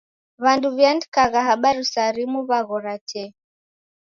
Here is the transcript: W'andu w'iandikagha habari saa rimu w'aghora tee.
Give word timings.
W'andu 0.43 0.67
w'iandikagha 0.77 1.39
habari 1.49 1.81
saa 1.91 2.13
rimu 2.15 2.39
w'aghora 2.49 2.95
tee. 3.09 3.29